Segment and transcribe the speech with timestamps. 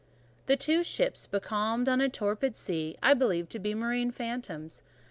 [0.47, 4.81] The two ships becalmed on a torpid sea, I believed to be marine phantoms.